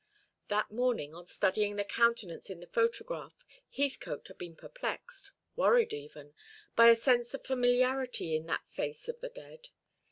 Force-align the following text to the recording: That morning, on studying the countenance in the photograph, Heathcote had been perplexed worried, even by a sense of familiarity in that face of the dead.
That 0.47 0.71
morning, 0.71 1.13
on 1.13 1.27
studying 1.27 1.75
the 1.75 1.83
countenance 1.83 2.49
in 2.49 2.59
the 2.59 2.65
photograph, 2.65 3.35
Heathcote 3.69 4.27
had 4.29 4.39
been 4.39 4.55
perplexed 4.55 5.31
worried, 5.55 5.93
even 5.93 6.33
by 6.75 6.87
a 6.87 6.95
sense 6.95 7.35
of 7.35 7.45
familiarity 7.45 8.35
in 8.35 8.47
that 8.47 8.67
face 8.67 9.07
of 9.07 9.19
the 9.21 9.29
dead. 9.29 9.67